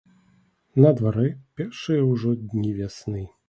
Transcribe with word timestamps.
На 0.85 0.93
дварэ 1.01 1.27
першыя 1.61 2.01
ўжо 2.11 2.35
дні 2.47 2.77
вясны. 2.83 3.23